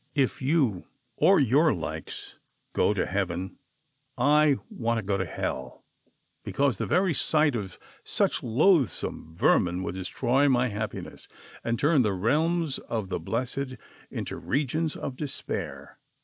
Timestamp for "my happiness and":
10.49-11.77